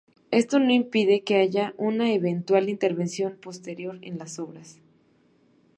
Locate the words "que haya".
1.23-1.75